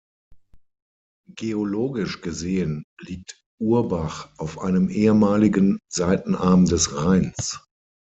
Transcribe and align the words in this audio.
Geologisch 1.35 2.21
gesehen 2.21 2.85
liegt 3.01 3.39
Urbach 3.59 4.31
auf 4.39 4.57
einem 4.57 4.89
ehemaligen 4.89 5.77
Seitenarm 5.89 6.65
des 6.65 6.95
Rheins. 6.97 7.59